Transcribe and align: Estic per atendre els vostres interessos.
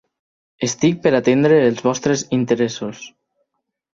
Estic 0.67 0.97
per 1.03 1.11
atendre 1.17 1.59
els 1.67 1.85
vostres 1.89 2.25
interessos. 2.39 3.03